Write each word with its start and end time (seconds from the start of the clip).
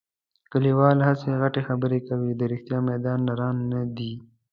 کلیوال 0.51 0.97
هسې 1.07 1.29
غټې 1.41 1.61
خبرې 1.67 1.99
کوي. 2.07 2.31
د 2.35 2.41
رښتیا 2.51 2.79
میدان 2.89 3.19
نران 3.27 3.55
نه 3.71 3.81
دي. 3.97 4.13